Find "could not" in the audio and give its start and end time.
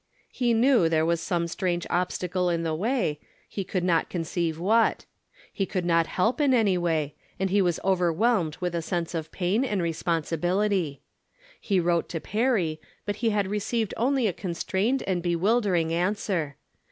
3.63-4.09, 5.67-6.07